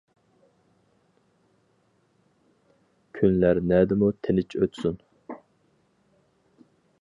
كۈنلەر 3.19 3.61
نەدىمۇ 3.73 4.09
تىنچ 4.29 4.57
ئۆتسۇن؟! 4.61 4.99